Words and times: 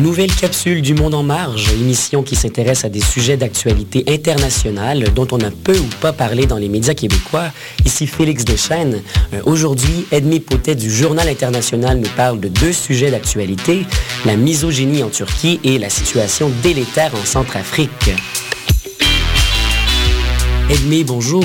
nouvelle 0.00 0.34
capsule 0.34 0.82
du 0.82 0.94
Monde 0.94 1.14
en 1.14 1.22
marge, 1.22 1.72
émission 1.72 2.22
qui 2.22 2.36
s'intéresse 2.36 2.84
à 2.84 2.88
des 2.88 3.00
sujets 3.00 3.36
d'actualité 3.36 4.04
internationale 4.08 5.12
dont 5.14 5.26
on 5.32 5.40
a 5.40 5.50
peu 5.50 5.76
ou 5.76 5.86
pas 6.00 6.12
parlé 6.12 6.46
dans 6.46 6.56
les 6.56 6.68
médias 6.68 6.94
québécois. 6.94 7.50
Ici 7.84 8.06
Félix 8.06 8.44
Deschênes. 8.44 9.02
Euh, 9.32 9.40
aujourd'hui, 9.44 10.06
Edmé 10.10 10.40
Potet 10.40 10.74
du 10.74 10.90
Journal 10.90 11.28
international 11.28 11.98
nous 11.98 12.08
parle 12.16 12.40
de 12.40 12.48
deux 12.48 12.72
sujets 12.72 13.10
d'actualité, 13.10 13.84
la 14.24 14.36
misogynie 14.36 15.02
en 15.02 15.10
Turquie 15.10 15.60
et 15.64 15.78
la 15.78 15.90
situation 15.90 16.50
délétère 16.62 17.12
en 17.14 17.24
Centrafrique. 17.24 18.10
Edmé, 20.70 21.04
bonjour. 21.04 21.44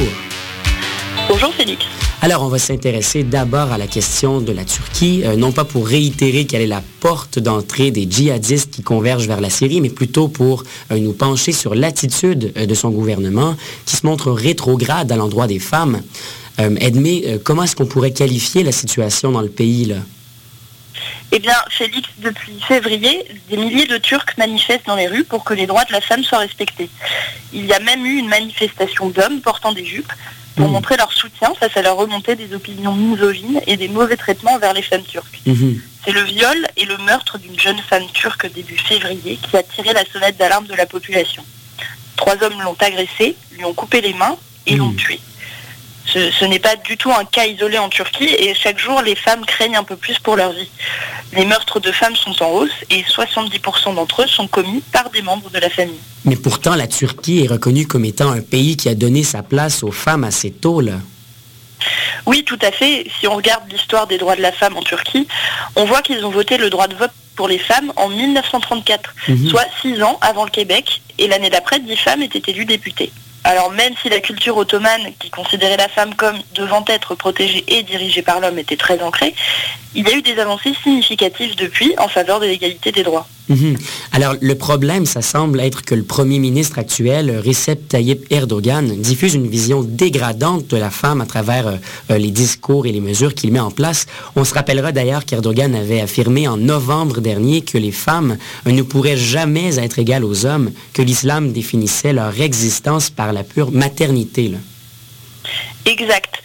Bonjour 1.27 1.53
Félix. 1.53 1.98
Alors, 2.21 2.43
on 2.43 2.49
va 2.49 2.59
s'intéresser 2.59 3.23
d'abord 3.23 3.71
à 3.71 3.77
la 3.77 3.87
question 3.87 4.41
de 4.41 4.51
la 4.51 4.65
Turquie, 4.65 5.21
euh, 5.23 5.37
non 5.37 5.53
pas 5.53 5.63
pour 5.63 5.87
réitérer 5.87 6.45
quelle 6.45 6.61
est 6.61 6.67
la 6.67 6.83
porte 6.99 7.39
d'entrée 7.39 7.91
des 7.91 8.11
djihadistes 8.11 8.71
qui 8.71 8.83
convergent 8.83 9.25
vers 9.25 9.39
la 9.39 9.49
Syrie, 9.49 9.79
mais 9.79 9.89
plutôt 9.89 10.27
pour 10.27 10.65
euh, 10.91 10.97
nous 10.97 11.13
pencher 11.13 11.53
sur 11.53 11.75
l'attitude 11.75 12.51
euh, 12.57 12.65
de 12.65 12.73
son 12.73 12.89
gouvernement 12.89 13.55
qui 13.85 13.95
se 13.95 14.05
montre 14.05 14.31
rétrograde 14.31 15.09
à 15.13 15.15
l'endroit 15.15 15.47
des 15.47 15.59
femmes. 15.59 16.01
Edmé, 16.57 17.39
comment 17.45 17.63
est-ce 17.63 17.73
qu'on 17.73 17.85
pourrait 17.85 18.11
qualifier 18.11 18.63
la 18.63 18.73
situation 18.73 19.31
dans 19.31 19.39
le 19.39 19.47
pays 19.47 19.85
là? 19.85 19.95
Eh 21.31 21.39
bien, 21.39 21.53
Félix, 21.69 22.09
depuis 22.17 22.59
février, 22.67 23.23
des 23.49 23.55
milliers 23.55 23.85
de 23.85 23.97
Turcs 23.97 24.25
manifestent 24.37 24.87
dans 24.87 24.97
les 24.97 25.07
rues 25.07 25.23
pour 25.23 25.45
que 25.45 25.53
les 25.53 25.67
droits 25.67 25.85
de 25.85 25.93
la 25.93 26.01
femme 26.01 26.21
soient 26.21 26.39
respectés. 26.39 26.89
Il 27.53 27.65
y 27.65 27.71
a 27.71 27.79
même 27.79 28.05
eu 28.05 28.17
une 28.17 28.27
manifestation 28.27 29.07
d'hommes 29.07 29.39
portant 29.39 29.71
des 29.71 29.85
jupes 29.85 30.11
pour 30.59 30.67
mmh. 30.67 30.73
montrer 30.73 30.97
leur 30.97 31.13
soutien 31.13 31.53
face 31.57 31.77
à 31.77 31.81
la 31.81 31.93
remontée 31.93 32.35
des 32.35 32.53
opinions 32.53 32.93
misogynes 32.93 33.61
et 33.65 33.77
des 33.77 33.87
mauvais 33.87 34.17
traitements 34.17 34.55
envers 34.55 34.73
les 34.73 34.81
femmes 34.81 35.03
turques. 35.03 35.39
Mmh. 35.45 35.75
C'est 36.03 36.11
le 36.11 36.21
viol 36.23 36.67
et 36.75 36.83
le 36.83 36.97
meurtre 36.97 37.37
d'une 37.37 37.57
jeune 37.57 37.79
femme 37.79 38.05
turque 38.13 38.51
début 38.53 38.77
février 38.77 39.37
qui 39.37 39.55
a 39.55 39.63
tiré 39.63 39.93
la 39.93 40.03
sonnette 40.11 40.37
d'alarme 40.37 40.67
de 40.67 40.75
la 40.75 40.85
population. 40.85 41.45
Trois 42.17 42.35
hommes 42.43 42.61
l'ont 42.61 42.75
agressée, 42.79 43.37
lui 43.53 43.63
ont 43.63 43.73
coupé 43.73 44.01
les 44.01 44.13
mains 44.13 44.35
et 44.67 44.75
l'ont 44.75 44.89
mmh. 44.89 44.95
tuée. 44.97 45.19
Ce, 46.13 46.45
n'est 46.45 46.59
pas 46.59 46.75
du 46.75 46.97
tout 46.97 47.11
un 47.11 47.23
cas 47.25 47.45
isolé 47.45 47.77
en 47.77 47.89
Turquie 47.89 48.29
et 48.37 48.53
chaque 48.55 48.79
jour 48.79 49.01
les 49.01 49.15
femmes 49.15 49.45
craignent 49.45 49.77
un 49.77 49.83
peu 49.83 49.95
plus 49.95 50.17
pour 50.19 50.35
leur 50.35 50.51
vie. 50.51 50.69
Les 51.33 51.45
meurtres 51.45 51.79
de 51.79 51.91
femmes 51.91 52.15
sont 52.15 52.41
en 52.41 52.49
hausse 52.49 52.71
et 52.89 53.03
70% 53.03 53.93
d'entre 53.93 54.23
eux 54.23 54.27
sont 54.27 54.47
commis 54.47 54.81
par 54.91 55.09
des 55.11 55.21
membres 55.21 55.49
de 55.51 55.59
la 55.59 55.69
famille. 55.69 55.99
Mais 56.25 56.35
pourtant 56.35 56.75
la 56.75 56.87
Turquie 56.87 57.43
est 57.43 57.47
reconnue 57.47 57.85
comme 57.85 58.05
étant 58.05 58.31
un 58.31 58.41
pays 58.41 58.75
qui 58.75 58.89
a 58.89 58.95
donné 58.95 59.23
sa 59.23 59.43
place 59.43 59.83
aux 59.83 59.91
femmes 59.91 60.23
assez 60.23 60.51
tôt 60.51 60.81
là. 60.81 60.93
Oui, 62.25 62.43
tout 62.43 62.59
à 62.61 62.71
fait. 62.71 63.05
Si 63.19 63.27
on 63.27 63.35
regarde 63.35 63.63
l'histoire 63.71 64.07
des 64.07 64.17
droits 64.17 64.35
de 64.35 64.41
la 64.41 64.51
femme 64.51 64.75
en 64.77 64.81
Turquie, 64.81 65.27
on 65.75 65.85
voit 65.85 66.01
qu'ils 66.01 66.25
ont 66.25 66.29
voté 66.29 66.57
le 66.57 66.69
droit 66.69 66.87
de 66.87 66.95
vote 66.95 67.11
pour 67.35 67.47
les 67.47 67.57
femmes 67.57 67.93
en 67.95 68.09
1934, 68.09 69.13
mhm. 69.29 69.49
soit 69.49 69.65
six 69.81 70.03
ans 70.03 70.17
avant 70.21 70.43
le 70.43 70.49
Québec, 70.49 71.01
et 71.17 71.27
l'année 71.27 71.49
d'après, 71.49 71.79
dix 71.79 71.95
femmes 71.95 72.21
étaient 72.21 72.51
élues 72.51 72.65
députées. 72.65 73.11
Alors 73.43 73.71
même 73.71 73.93
si 74.01 74.09
la 74.09 74.19
culture 74.19 74.57
ottomane, 74.57 75.13
qui 75.19 75.29
considérait 75.29 75.77
la 75.77 75.87
femme 75.87 76.13
comme 76.15 76.37
devant 76.53 76.83
être 76.87 77.15
protégée 77.15 77.63
et 77.67 77.83
dirigée 77.83 78.21
par 78.21 78.39
l'homme, 78.39 78.59
était 78.59 78.77
très 78.77 79.01
ancrée, 79.01 79.33
il 79.95 80.07
y 80.07 80.11
a 80.11 80.15
eu 80.15 80.21
des 80.21 80.37
avancées 80.39 80.73
significatives 80.83 81.55
depuis 81.55 81.95
en 81.97 82.07
faveur 82.07 82.39
de 82.39 82.45
l'égalité 82.45 82.91
des 82.91 83.03
droits. 83.03 83.27
Mhm. 83.49 83.77
Alors, 84.11 84.35
le 84.39 84.55
problème, 84.55 85.05
ça 85.05 85.21
semble 85.21 85.59
être 85.59 85.81
que 85.81 85.95
le 85.95 86.03
premier 86.03 86.37
ministre 86.37 86.77
actuel, 86.77 87.41
Recep 87.43 87.87
Tayyip 87.87 88.31
Erdogan, 88.31 88.95
diffuse 89.01 89.33
une 89.33 89.47
vision 89.47 89.81
dégradante 89.81 90.67
de 90.67 90.77
la 90.77 90.91
femme 90.91 91.19
à 91.19 91.25
travers 91.25 91.67
euh, 91.67 91.75
euh, 92.11 92.17
les 92.17 92.29
discours 92.29 92.85
et 92.85 92.91
les 92.91 93.01
mesures 93.01 93.33
qu'il 93.33 93.51
met 93.51 93.59
en 93.59 93.71
place. 93.71 94.05
On 94.35 94.45
se 94.45 94.53
rappellera 94.53 94.91
d'ailleurs 94.91 95.25
qu'Erdogan 95.25 95.73
avait 95.73 96.01
affirmé 96.01 96.47
en 96.47 96.57
novembre 96.57 97.21
dernier 97.21 97.61
que 97.61 97.79
les 97.79 97.91
femmes 97.91 98.37
ne 98.67 98.81
pourraient 98.83 99.17
jamais 99.17 99.79
être 99.79 99.97
égales 99.97 100.23
aux 100.23 100.45
hommes, 100.45 100.71
que 100.93 101.01
l'islam 101.01 101.51
définissait 101.51 102.13
leur 102.13 102.39
existence 102.39 103.09
par 103.09 103.33
la 103.33 103.43
pure 103.43 103.71
maternité. 103.71 104.51
Exact. 105.85 106.35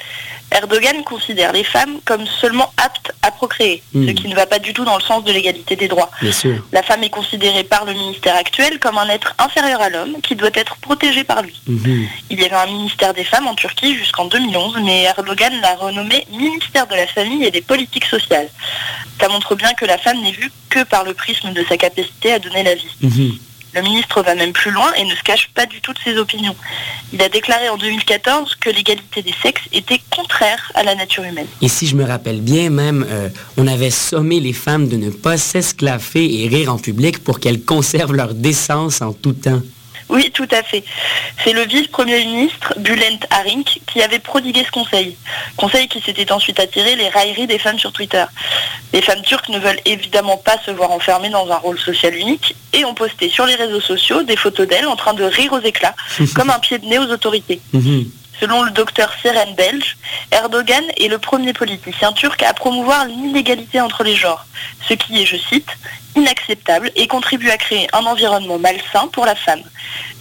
Erdogan 0.55 1.03
considère 1.05 1.53
les 1.53 1.65
femmes 1.65 1.99
comme 2.05 2.27
seulement 2.27 2.73
aptes 2.77 3.13
à 3.23 3.31
procréer, 3.33 3.83
ce 3.93 3.99
Hmm. 3.99 4.15
qui 4.15 4.29
ne 4.29 4.35
va 4.35 4.47
pas 4.47 4.59
du 4.61 4.73
tout 4.73 4.85
dans 4.85 4.97
le 4.97 5.03
sens 5.03 5.25
de 5.25 5.33
l'égalité 5.33 5.75
des 5.77 5.89
droits. 5.89 6.11
Bien 6.23 6.33
sûr. 6.33 6.63
La 6.73 6.83
femme 6.83 7.03
est 7.03 7.11
considérée 7.11 7.65
par 7.65 7.85
le 7.85 7.93
ministère 7.93 8.37
actuel 8.37 8.79
comme 8.79 8.97
un 8.99 9.09
être 9.09 9.35
inférieur 9.39 9.81
à 9.83 9.89
l'homme 9.91 10.17
qui 10.23 10.37
doit 10.37 10.51
être 10.55 10.77
protégé 10.77 11.25
par 11.25 11.43
lui. 11.43 11.61
Mhm. 11.67 12.07
Il 12.31 12.41
y 12.41 12.45
avait 12.45 12.55
un 12.55 12.67
ministère 12.67 13.13
des 13.15 13.25
femmes 13.25 13.47
en 13.49 13.55
Turquie 13.55 13.97
jusqu'en 13.97 14.27
2011, 14.27 14.79
mais 14.85 15.03
Erdogan 15.03 15.53
l'a 15.61 15.75
renommé 15.75 16.27
ministère 16.31 16.87
de 16.87 16.95
la 16.95 17.07
famille 17.09 17.45
et 17.45 17.51
des 17.51 17.63
politiques 17.63 18.05
sociales. 18.07 18.49
Ça 19.21 19.29
montre 19.29 19.55
bien 19.57 19.73
que 19.75 19.85
la 19.85 19.99
femme 19.99 20.21
n'est 20.23 20.33
vue 20.33 20.51
que 20.71 20.85
par 20.85 21.05
le 21.05 21.15
prisme 21.15 21.53
de 21.53 21.65
sa 21.69 21.77
capacité 21.77 22.33
à 22.33 22.39
donner 22.39 22.63
la 22.63 22.75
vie. 22.75 22.97
Mhm. 23.01 23.39
Le 23.75 23.83
ministre 23.83 24.23
va 24.23 24.35
même 24.35 24.53
plus 24.53 24.71
loin 24.71 24.93
et 24.95 25.05
ne 25.05 25.15
se 25.15 25.23
cache 25.23 25.49
pas 25.55 25.67
du 25.67 25.81
tout 25.81 25.93
de 25.93 25.99
ses 25.99 26.17
opinions. 26.17 26.55
Il 27.13 27.21
a 27.23 27.29
déclaré 27.29 27.69
en 27.69 27.77
2014 27.77 28.55
que 28.57 28.71
l'égalité 28.71 29.23
des 29.23 29.35
sexes 29.43 29.65
était 29.73 30.01
contraire 30.11 30.73
à 30.75 30.83
la 30.83 30.95
nature 30.95 31.25
humaine. 31.25 31.47
Et 31.61 31.69
si 31.69 31.87
je 31.87 31.97
me 31.97 32.05
rappelle 32.05 32.41
bien, 32.41 32.71
même, 32.71 33.07
euh, 33.09 33.29
on 33.57 33.67
avait 33.67 33.91
sommé 33.91 34.41
les 34.41 34.53
femmes 34.53 34.89
de 34.89 34.97
ne 34.97 35.11
pas 35.11 35.37
s'esclaffer 35.37 36.43
et 36.43 36.49
rire 36.49 36.73
en 36.73 36.79
public 36.79 37.23
pour 37.23 37.41
qu'elles 37.41 37.63
conservent 37.63 38.15
leur 38.15 38.35
décence 38.35 39.03
en 39.03 39.13
tout 39.13 39.33
temps. 39.33 39.61
Oui, 40.09 40.31
tout 40.33 40.49
à 40.51 40.63
fait. 40.63 40.85
C'est 41.43 41.53
le 41.53 41.63
vice-premier 41.63 42.25
ministre, 42.25 42.75
Bülent 42.79 43.19
Arink, 43.31 43.81
qui 43.87 44.03
avait 44.03 44.19
prodigué 44.19 44.65
ce 44.65 44.71
conseil. 44.71 45.17
Conseil 45.57 45.89
qui 45.89 46.01
s'était 46.01 46.31
ensuite 46.33 46.61
attiré 46.61 46.95
les 46.97 47.09
railleries 47.09 47.47
des 47.47 47.59
femmes 47.59 47.79
sur 47.79 47.93
Twitter. 47.93 48.25
Les 48.93 49.03
femmes 49.03 49.23
turques 49.23 49.49
ne 49.49 49.59
veulent 49.59 49.81
évidemment 49.85 50.37
pas 50.37 50.59
se 50.65 50.71
voir 50.71 50.91
enfermées 50.91 51.31
dans 51.31 51.51
un 51.51 51.57
rôle 51.57 51.79
social 51.79 52.15
unique 52.15 52.55
et 52.73 52.85
ont 52.85 52.95
posté 52.95 53.29
sur 53.29 53.47
les 53.47 53.55
réseaux 53.55 53.81
sociaux 53.81 54.23
des 54.23 54.37
photos 54.37 54.69
d'elles 54.69 54.87
en 54.87 54.97
train 54.97 55.15
de 55.15 55.25
rire 55.25 55.53
aux 55.53 55.61
éclats, 55.61 55.95
comme 56.35 56.51
un 56.51 56.59
pied 56.59 56.79
de 56.79 56.87
nez 56.87 56.99
aux 56.99 57.11
autorités. 57.11 57.61
Mhm. 57.73 58.11
Selon 58.41 58.65
le 58.65 58.71
docteur 58.71 59.13
Seren 59.23 59.55
Belge, 59.55 59.97
Erdogan 60.33 60.85
est 61.01 61.09
le 61.09 61.19
premier 61.19 61.53
politicien 61.53 62.13
turc 62.13 62.43
à 62.43 62.53
promouvoir 62.53 63.07
l'inégalité 63.07 63.81
entre 63.81 64.03
les 64.03 64.17
genres, 64.17 64.45
ce 64.89 64.95
qui 64.95 65.23
est, 65.23 65.27
je 65.27 65.37
cite, 65.37 65.69
inacceptable 66.17 66.91
et 66.97 67.07
contribue 67.07 67.51
à 67.51 67.57
créer 67.57 67.89
un 67.93 68.05
environnement 68.05 68.59
malsain 68.59 69.09
pour 69.13 69.27
la 69.27 69.35
femme. 69.35 69.63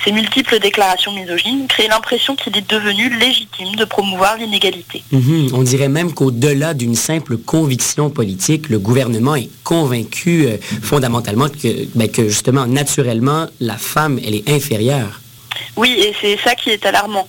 Ces 0.03 0.11
multiples 0.11 0.59
déclarations 0.59 1.11
misogynes 1.11 1.67
créent 1.67 1.87
l'impression 1.87 2.35
qu'il 2.35 2.57
est 2.57 2.69
devenu 2.69 3.09
légitime 3.17 3.75
de 3.75 3.85
promouvoir 3.85 4.37
l'inégalité. 4.37 5.03
Mhm. 5.11 5.49
On 5.53 5.63
dirait 5.63 5.89
même 5.89 6.13
qu'au-delà 6.13 6.73
d'une 6.73 6.95
simple 6.95 7.37
conviction 7.37 8.09
politique, 8.09 8.69
le 8.69 8.79
gouvernement 8.79 9.35
est 9.35 9.49
convaincu 9.63 10.45
euh, 10.45 10.57
fondamentalement 10.81 11.47
que, 11.47 11.87
ben, 11.95 12.09
que 12.09 12.27
justement, 12.27 12.65
naturellement, 12.65 13.47
la 13.59 13.77
femme, 13.77 14.19
elle 14.25 14.35
est 14.35 14.49
inférieure. 14.49 15.21
Oui, 15.75 15.95
et 15.97 16.13
c'est 16.19 16.37
ça 16.43 16.55
qui 16.55 16.71
est 16.71 16.85
alarmant. 16.85 17.27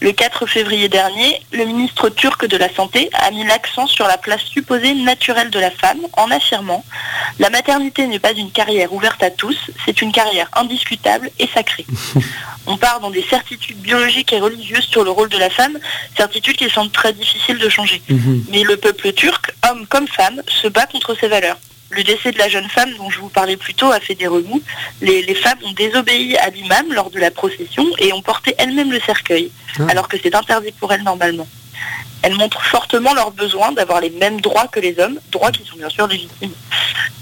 Le 0.00 0.12
4 0.12 0.46
février 0.46 0.88
dernier, 0.88 1.42
le 1.52 1.66
ministre 1.66 2.08
turc 2.08 2.46
de 2.46 2.56
la 2.56 2.72
Santé 2.72 3.10
a 3.12 3.30
mis 3.30 3.44
l'accent 3.44 3.86
sur 3.86 4.06
la 4.06 4.16
place 4.16 4.40
supposée 4.40 4.94
naturelle 4.94 5.50
de 5.50 5.58
la 5.58 5.70
femme 5.70 6.00
en 6.14 6.30
affirmant 6.30 6.82
«La 7.38 7.50
maternité 7.50 8.06
n'est 8.06 8.18
pas 8.18 8.32
une 8.32 8.50
carrière 8.50 8.94
ouverte 8.94 9.22
à 9.22 9.30
tous, 9.30 9.58
c'est 9.84 10.00
une 10.00 10.10
carrière 10.10 10.48
indiscutable 10.54 11.30
et 11.38 11.46
sacrée.» 11.48 11.84
On 12.66 12.78
part 12.78 13.00
dans 13.00 13.10
des 13.10 13.22
certitudes 13.22 13.78
biologiques 13.78 14.32
et 14.32 14.40
religieuses 14.40 14.86
sur 14.86 15.04
le 15.04 15.10
rôle 15.10 15.28
de 15.28 15.38
la 15.38 15.50
femme, 15.50 15.78
certitudes 16.16 16.56
qui 16.56 16.70
sont 16.70 16.88
très 16.88 17.12
difficiles 17.12 17.58
de 17.58 17.68
changer. 17.68 18.00
Mhm. 18.08 18.44
Mais 18.50 18.62
le 18.62 18.78
peuple 18.78 19.12
turc, 19.12 19.52
homme 19.70 19.86
comme 19.86 20.08
femme, 20.08 20.42
se 20.46 20.68
bat 20.68 20.86
contre 20.86 21.14
ces 21.14 21.28
valeurs. 21.28 21.58
Le 21.90 22.04
décès 22.04 22.30
de 22.30 22.38
la 22.38 22.48
jeune 22.48 22.68
femme 22.68 22.92
dont 22.96 23.10
je 23.10 23.18
vous 23.18 23.28
parlais 23.28 23.56
plus 23.56 23.74
tôt 23.74 23.90
a 23.90 23.98
fait 24.00 24.14
des 24.14 24.28
remous. 24.28 24.62
Les, 25.00 25.22
les 25.22 25.34
femmes 25.34 25.58
ont 25.64 25.72
désobéi 25.72 26.36
à 26.38 26.48
l'imam 26.50 26.92
lors 26.92 27.10
de 27.10 27.18
la 27.18 27.30
procession 27.32 27.84
et 27.98 28.12
ont 28.12 28.22
porté 28.22 28.54
elles-mêmes 28.58 28.92
le 28.92 29.00
cercueil, 29.00 29.50
Ah. 29.80 29.86
alors 29.90 30.06
que 30.08 30.16
c'est 30.22 30.34
interdit 30.34 30.72
pour 30.72 30.92
elles 30.92 31.02
normalement. 31.02 31.48
Elles 32.22 32.34
montrent 32.36 32.62
fortement 32.64 33.12
leur 33.14 33.32
besoin 33.32 33.72
d'avoir 33.72 34.00
les 34.00 34.10
mêmes 34.10 34.40
droits 34.40 34.68
que 34.68 34.78
les 34.78 34.98
hommes, 35.00 35.18
droits 35.32 35.50
qui 35.50 35.64
sont 35.66 35.76
bien 35.76 35.88
sûr 35.88 36.06
légitimes. 36.06 36.52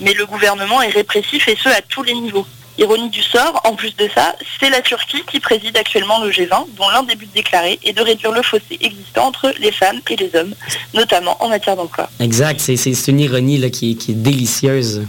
Mais 0.00 0.12
le 0.12 0.26
gouvernement 0.26 0.82
est 0.82 0.88
répressif 0.88 1.48
et 1.48 1.56
ce 1.56 1.68
à 1.68 1.80
tous 1.80 2.02
les 2.02 2.14
niveaux. 2.14 2.46
Ironie 2.78 3.10
du 3.10 3.22
sort, 3.22 3.60
en 3.64 3.74
plus 3.74 3.94
de 3.96 4.08
ça, 4.14 4.34
c'est 4.60 4.70
la 4.70 4.80
Turquie 4.80 5.22
qui 5.30 5.40
préside 5.40 5.76
actuellement 5.76 6.20
le 6.22 6.30
G20, 6.30 6.66
dont 6.76 6.88
l'un 6.90 7.02
des 7.02 7.16
buts 7.16 7.28
déclarés 7.34 7.78
est 7.84 7.92
de 7.92 8.00
réduire 8.02 8.30
le 8.32 8.42
fossé 8.42 8.78
existant 8.80 9.26
entre 9.26 9.52
les 9.60 9.72
femmes 9.72 10.00
et 10.08 10.16
les 10.16 10.30
hommes, 10.36 10.54
notamment 10.94 11.36
en 11.42 11.48
matière 11.48 11.74
d'emploi. 11.76 12.08
Exact, 12.20 12.60
c'est- 12.60 13.08
une 13.08 13.20
ironie 13.20 13.58
là, 13.58 13.70
qui, 13.70 13.92
est- 13.92 13.94
qui 13.94 14.12
est 14.12 14.14
délicieuse. 14.14 15.02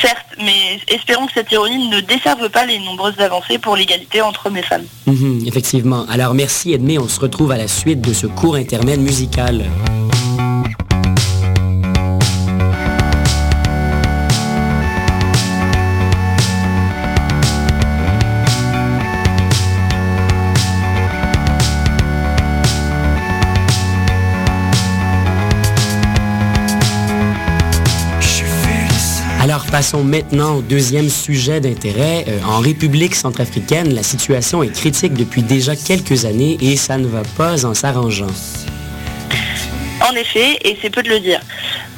Certes, 0.00 0.24
mais 0.38 0.80
espérons 0.88 1.26
que 1.26 1.32
cette 1.34 1.52
ironie 1.52 1.88
ne 1.88 2.00
desserve 2.00 2.48
pas 2.48 2.64
les 2.64 2.78
nombreuses 2.78 3.18
avancées 3.20 3.58
pour 3.58 3.76
l'égalité 3.76 4.22
entre 4.22 4.46
hommes 4.46 4.56
et 4.56 4.62
femmes. 4.62 4.86
Mhm, 5.06 5.42
effectivement. 5.46 6.06
Alors 6.08 6.32
merci 6.32 6.72
Edmé, 6.72 6.98
on 6.98 7.08
se 7.08 7.20
retrouve 7.20 7.52
à 7.52 7.58
la 7.58 7.68
suite 7.68 8.00
de 8.00 8.14
ce 8.14 8.26
court 8.26 8.54
intermède 8.54 9.00
musical. 9.00 9.64
Passons 29.72 30.04
maintenant 30.04 30.56
au 30.56 30.60
deuxième 30.60 31.08
sujet 31.08 31.58
d'intérêt. 31.58 32.26
Euh, 32.28 32.38
en 32.44 32.60
République 32.60 33.14
centrafricaine, 33.14 33.94
la 33.94 34.02
situation 34.02 34.62
est 34.62 34.70
critique 34.70 35.14
depuis 35.14 35.42
déjà 35.42 35.74
quelques 35.76 36.26
années 36.26 36.58
et 36.60 36.76
ça 36.76 36.98
ne 36.98 37.06
va 37.06 37.22
pas 37.38 37.64
en 37.64 37.72
s'arrangeant. 37.72 38.26
En 40.06 40.14
effet, 40.14 40.58
et 40.62 40.76
c'est 40.82 40.90
peu 40.90 41.02
de 41.02 41.08
le 41.08 41.20
dire. 41.20 41.40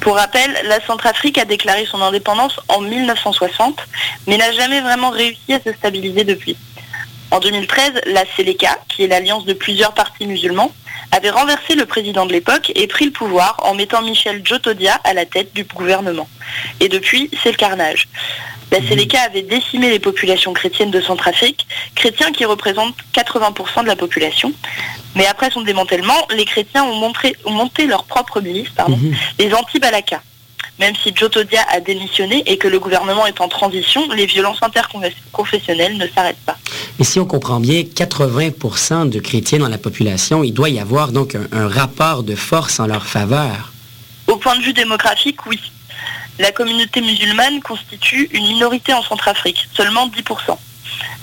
Pour 0.00 0.14
rappel, 0.14 0.56
la 0.68 0.80
Centrafrique 0.86 1.36
a 1.36 1.44
déclaré 1.44 1.84
son 1.84 2.00
indépendance 2.00 2.60
en 2.68 2.80
1960, 2.80 3.80
mais 4.28 4.36
n'a 4.36 4.52
jamais 4.52 4.80
vraiment 4.80 5.10
réussi 5.10 5.52
à 5.52 5.60
se 5.60 5.72
stabiliser 5.72 6.22
depuis. 6.22 6.56
En 7.32 7.40
2013, 7.40 8.02
la 8.06 8.22
Seleka, 8.36 8.78
qui 8.88 9.02
est 9.02 9.08
l'alliance 9.08 9.46
de 9.46 9.52
plusieurs 9.52 9.94
partis 9.94 10.28
musulmans, 10.28 10.70
avait 11.14 11.30
renversé 11.30 11.74
le 11.76 11.86
président 11.86 12.26
de 12.26 12.32
l'époque 12.32 12.72
et 12.74 12.86
pris 12.86 13.04
le 13.04 13.10
pouvoir 13.12 13.56
en 13.62 13.74
mettant 13.74 14.02
Michel 14.02 14.42
Djotodia 14.44 14.94
à 15.04 15.14
la 15.14 15.24
tête 15.26 15.54
du 15.54 15.64
gouvernement. 15.64 16.28
Et 16.80 16.88
depuis, 16.88 17.30
c'est 17.42 17.50
le 17.52 17.56
carnage. 17.56 18.08
La 18.72 18.80
Seleka 18.80 19.20
avait 19.20 19.42
décimé 19.42 19.90
les 19.90 20.00
populations 20.00 20.52
chrétiennes 20.52 20.90
de 20.90 21.00
Centrafrique, 21.00 21.66
chrétiens 21.94 22.32
qui 22.32 22.44
représentent 22.44 22.96
80% 23.14 23.82
de 23.82 23.86
la 23.86 23.94
population. 23.94 24.52
Mais 25.14 25.26
après 25.26 25.50
son 25.52 25.60
démantèlement, 25.62 26.26
les 26.34 26.44
chrétiens 26.44 26.82
ont, 26.84 26.96
montré- 26.96 27.36
ont 27.44 27.52
monté 27.52 27.86
leur 27.86 28.02
propre 28.04 28.40
milice, 28.40 28.70
pardon, 28.70 28.96
Mhm. 28.96 29.14
les 29.38 29.54
anti-Balaka. 29.54 30.20
Même 30.80 30.94
si 30.96 31.12
Djotodia 31.14 31.60
a 31.70 31.80
démissionné 31.80 32.42
et 32.46 32.58
que 32.58 32.66
le 32.66 32.80
gouvernement 32.80 33.26
est 33.26 33.40
en 33.40 33.48
transition, 33.48 34.10
les 34.12 34.26
violences 34.26 34.58
interconfessionnelles 34.62 35.96
ne 35.96 36.06
s'arrêtent 36.08 36.44
pas. 36.44 36.56
Mais 36.98 37.04
si 37.04 37.20
on 37.20 37.26
comprend 37.26 37.60
bien, 37.60 37.82
80% 37.82 39.08
de 39.08 39.20
chrétiens 39.20 39.58
dans 39.60 39.68
la 39.68 39.78
population, 39.78 40.42
il 40.42 40.52
doit 40.52 40.70
y 40.70 40.80
avoir 40.80 41.12
donc 41.12 41.36
un, 41.36 41.46
un 41.52 41.68
rapport 41.68 42.24
de 42.24 42.34
force 42.34 42.80
en 42.80 42.86
leur 42.86 43.06
faveur. 43.06 43.72
Au 44.26 44.36
point 44.36 44.56
de 44.56 44.62
vue 44.62 44.72
démographique, 44.72 45.46
oui. 45.46 45.60
La 46.38 46.50
communauté 46.50 47.00
musulmane 47.00 47.60
constitue 47.60 48.28
une 48.32 48.46
minorité 48.48 48.92
en 48.92 49.02
Centrafrique, 49.02 49.68
seulement 49.72 50.08
10%. 50.08 50.56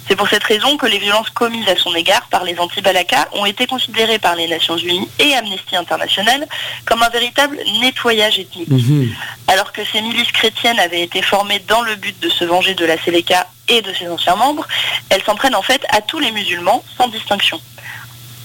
C'est 0.07 0.15
pour 0.15 0.27
cette 0.27 0.43
raison 0.43 0.77
que 0.77 0.87
les 0.87 0.97
violences 0.97 1.29
commises 1.29 1.67
à 1.69 1.75
son 1.75 1.93
égard 1.95 2.27
par 2.29 2.43
les 2.43 2.57
anti-Balaka 2.59 3.29
ont 3.33 3.45
été 3.45 3.67
considérées 3.67 4.19
par 4.19 4.35
les 4.35 4.47
Nations 4.47 4.77
Unies 4.77 5.07
et 5.19 5.35
Amnesty 5.35 5.75
International 5.75 6.45
comme 6.85 7.03
un 7.03 7.09
véritable 7.09 7.57
nettoyage 7.79 8.39
ethnique. 8.39 8.69
Mhm. 8.69 9.13
Alors 9.47 9.71
que 9.71 9.81
ces 9.85 10.01
milices 10.01 10.31
chrétiennes 10.31 10.79
avaient 10.79 11.01
été 11.01 11.21
formées 11.21 11.59
dans 11.67 11.81
le 11.81 11.95
but 11.95 12.19
de 12.19 12.29
se 12.29 12.43
venger 12.43 12.73
de 12.73 12.85
la 12.85 12.97
Seleka 12.97 13.47
et 13.67 13.81
de 13.81 13.93
ses 13.93 14.09
anciens 14.09 14.35
membres, 14.35 14.67
elles 15.09 15.23
s'en 15.23 15.35
prennent 15.35 15.55
en 15.55 15.61
fait 15.61 15.81
à 15.89 16.01
tous 16.01 16.19
les 16.19 16.31
musulmans 16.31 16.83
sans 16.97 17.07
distinction. 17.07 17.61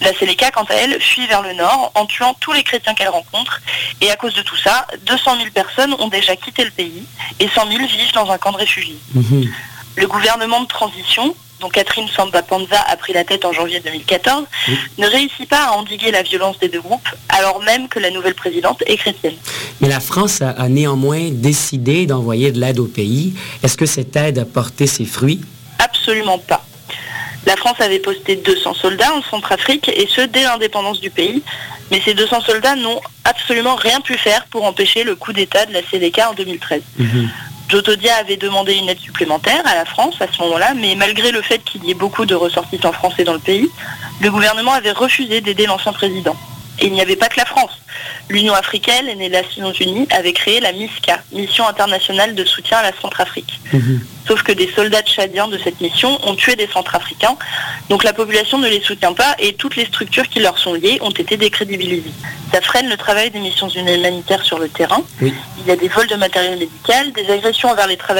La 0.03 0.13
Seleka, 0.13 0.51
quant 0.51 0.65
à 0.65 0.75
elle, 0.75 1.01
fuit 1.01 1.27
vers 1.27 1.43
le 1.43 1.55
nord 1.55 1.91
en 1.95 2.05
tuant 2.07 2.35
tous 2.35 2.53
les 2.53 2.63
chrétiens 2.63 2.95
qu'elle 2.95 3.09
rencontre. 3.09 3.61
Et 4.01 4.11
à 4.11 4.17
cause 4.17 4.35
de 4.35 4.43
tout 4.43 4.57
ça, 4.57 4.87
200 5.07 5.37
000 5.39 5.51
personnes 5.51 5.95
ont 5.99 6.09
déjà 6.09 6.37
quitté 6.37 6.65
le 6.65 6.71
pays 6.71 7.03
et 7.41 7.49
100 7.49 7.67
000 7.69 7.87
vivent 7.87 8.13
dans 8.13 8.31
un 8.31 8.37
camp 8.37 8.53
de 8.53 8.59
réfugiés. 8.59 8.99
Mhm. 9.15 9.51
Le 9.97 10.07
gouvernement 10.07 10.61
de 10.61 10.67
transition, 10.67 11.35
dont 11.61 11.69
Catherine 11.69 12.07
Samba 12.09 12.43
Panza 12.43 12.79
a 12.89 12.97
pris 12.97 13.13
la 13.13 13.25
tête 13.25 13.45
en 13.45 13.53
janvier 13.53 13.81
2014, 13.81 14.45
Oui. 14.69 14.75
ne 14.99 15.07
réussit 15.07 15.49
pas 15.49 15.69
à 15.69 15.71
endiguer 15.73 16.11
la 16.11 16.23
violence 16.23 16.59
des 16.59 16.69
deux 16.69 16.81
groupes, 16.81 17.09
alors 17.31 17.63
même 17.63 17.89
que 17.89 17.99
la 17.99 18.11
nouvelle 18.11 18.35
présidente 18.35 18.83
est 18.87 18.97
chrétienne. 18.97 19.37
Mais 19.81 19.89
la 19.89 20.01
France 20.01 20.43
a, 20.43 20.51
a 20.51 20.69
néanmoins 20.69 21.31
décidé 21.31 22.07
d'envoyer 22.07 22.53
de 22.53 22.61
l'aide 22.61 22.79
au 22.79 22.87
pays. 22.87 23.35
Est-ce 23.63 23.77
que 23.77 23.87
cette 23.87 24.15
aide 24.17 24.39
a 24.39 24.45
porté 24.45 24.87
ses 24.87 25.05
fruits? 25.07 25.41
Absolument 25.79 26.39
pas. 26.39 26.65
La 27.47 27.57
France 27.57 27.81
avait 27.81 28.01
posté 28.01 28.37
200 28.37 28.75
soldats 28.75 29.15
en 29.15 29.23
Centrafrique, 29.23 29.89
et 29.89 30.09
ce, 30.09 30.21
dès 30.23 30.43
l'indépendance 30.43 31.01
du 31.01 31.11
pays. 31.11 31.43
Mais 31.93 32.01
ces 32.05 32.15
200 32.15 32.41
soldats 32.41 32.75
n'ont 32.75 33.01
absolument 33.25 33.77
rien 33.77 34.01
pu 34.01 34.15
faire 34.19 34.45
pour 34.47 34.65
empêcher 34.65 35.05
le 35.05 35.15
coup 35.15 35.33
d'État 35.33 35.65
de 35.67 35.73
la 35.73 35.81
CDK 35.89 36.19
en 36.31 36.35
2013. 36.35 36.83
Mhm. 36.99 37.31
Jotodia 37.69 38.15
avait 38.17 38.37
demandé 38.37 38.75
une 38.75 38.89
aide 38.89 39.01
supplémentaire 39.01 39.63
à 39.67 39.75
la 39.75 39.85
France 39.85 40.17
à 40.21 40.27
ce 40.31 40.41
moment-là, 40.43 40.75
mais 40.75 40.95
malgré 40.95 41.33
le 41.33 41.43
fait 41.43 41.59
qu'il 41.59 41.85
y 41.85 41.91
ait 41.91 41.95
beaucoup 41.95 42.25
de 42.25 42.35
ressortissants 42.35 42.93
français 42.93 43.25
dans 43.25 43.33
le 43.33 43.41
pays, 43.41 43.69
le 44.21 44.31
gouvernement 44.31 44.73
avait 44.73 44.93
refusé 44.93 45.41
d'aider 45.41 45.67
l'ancien 45.67 45.93
président. 45.93 46.37
Et 46.78 46.87
il 46.87 46.92
n'y 46.92 47.00
avait 47.00 47.16
pas 47.16 47.28
que 47.28 47.38
la 47.38 47.47
France. 47.47 47.71
L'Union 48.28 48.54
africaine 48.54 49.09
et 49.09 49.14
les 49.14 49.28
Nations 49.28 49.73
Unies 49.73 50.06
avaient 50.11 50.33
créé 50.33 50.61
la 50.61 50.73
MISCA, 50.73 51.21
Mission 51.33 51.66
internationale 51.66 52.35
de 52.35 52.45
soutien 52.45 52.78
à 52.78 52.83
la 52.83 52.92
Centrafrique. 53.00 53.61
Mhm. 53.73 54.00
Sauf 54.26 54.42
que 54.42 54.52
des 54.52 54.68
soldats 54.75 55.02
tchadiens 55.02 55.47
de 55.47 55.56
cette 55.56 55.80
mission 55.80 56.18
ont 56.26 56.35
tué 56.35 56.56
des 56.56 56.66
Centrafricains, 56.66 57.37
donc 57.88 58.02
la 58.02 58.12
population 58.12 58.59
ne 58.59 58.68
les 58.68 58.80
soutient 58.80 59.12
pas 59.12 59.37
et 59.38 59.54
toutes 59.54 59.76
les 59.76 59.87
structures 59.87 60.28
qui 60.28 60.40
leur 60.40 60.59
sont 60.59 60.75
liées 60.75 60.99
ont 61.00 61.11
été 61.11 61.37
décrédibilisées. 61.37 62.11
Ça 62.52 62.61
freine 62.61 62.88
le 62.88 62.97
travail 62.97 63.30
des 63.30 63.38
missions 63.38 63.68
humanitaires 63.68 64.45
sur 64.45 64.59
le 64.59 64.68
terrain. 64.68 65.02
Oui. 65.21 65.33
Il 65.61 65.68
y 65.68 65.71
a 65.71 65.76
des 65.76 65.88
vols 65.88 66.09
de 66.09 66.16
matériel 66.16 66.59
médical, 66.59 67.12
des 67.12 67.30
agressions 67.30 67.71
envers 67.71 67.87
les 67.87 67.97
travailleurs 67.97 68.16